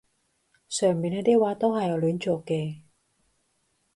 [0.67, 2.79] 上面呢啲話都係我亂作嘅